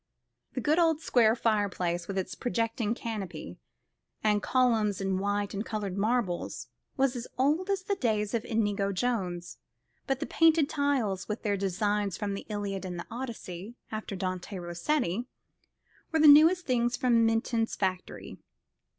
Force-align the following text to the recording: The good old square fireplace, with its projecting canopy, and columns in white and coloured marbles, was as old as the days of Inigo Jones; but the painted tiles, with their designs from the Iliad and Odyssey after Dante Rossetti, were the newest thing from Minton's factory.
The 0.53 0.61
good 0.61 0.79
old 0.79 0.99
square 0.99 1.35
fireplace, 1.35 2.07
with 2.07 2.17
its 2.17 2.33
projecting 2.33 2.95
canopy, 2.95 3.59
and 4.23 4.41
columns 4.41 4.99
in 4.99 5.19
white 5.19 5.53
and 5.53 5.63
coloured 5.63 5.95
marbles, 5.95 6.69
was 6.97 7.15
as 7.15 7.27
old 7.37 7.69
as 7.69 7.83
the 7.83 7.93
days 7.95 8.33
of 8.33 8.43
Inigo 8.43 8.91
Jones; 8.91 9.59
but 10.07 10.19
the 10.19 10.25
painted 10.25 10.67
tiles, 10.67 11.27
with 11.27 11.43
their 11.43 11.55
designs 11.55 12.17
from 12.17 12.33
the 12.33 12.47
Iliad 12.49 12.83
and 12.83 13.05
Odyssey 13.11 13.75
after 13.91 14.15
Dante 14.15 14.57
Rossetti, 14.57 15.27
were 16.11 16.19
the 16.19 16.27
newest 16.27 16.65
thing 16.65 16.89
from 16.89 17.23
Minton's 17.23 17.75
factory. 17.75 18.39